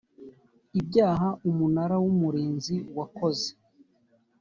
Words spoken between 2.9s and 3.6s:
wakoze